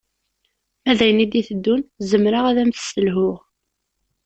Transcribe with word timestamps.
Ma 0.83 0.93
d 0.97 0.99
ayen 1.05 1.23
i 1.25 1.27
d-iteddun 1.31 1.81
zemreɣ 2.09 2.43
ad 2.47 2.57
am-tesselhuɣ 2.63 3.37